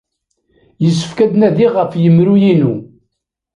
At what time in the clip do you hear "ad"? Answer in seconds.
1.25-1.29